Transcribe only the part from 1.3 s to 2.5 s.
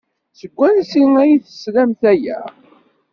d-teslamt aya?